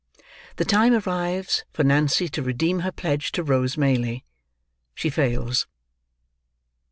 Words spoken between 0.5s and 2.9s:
THE TIME ARRIVES FOR NANCY TO REDEEM